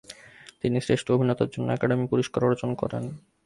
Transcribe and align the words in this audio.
তিনি 0.61 0.77
শ্রেষ্ঠ 0.81 1.07
অভিনেতার 1.11 1.49
জন্য 1.49 1.67
একাডেমি 1.71 2.05
পুরস্কার 2.07 2.41
অর্জন 2.43 2.71
করেন। 2.75 3.03